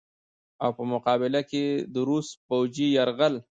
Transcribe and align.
او 0.63 0.69
په 0.77 0.83
مقابله 0.93 1.41
کښې 1.49 1.61
ئې 1.69 1.83
د 1.93 1.95
روس 2.09 2.27
فوجي 2.45 2.87
يرغل 2.97 3.35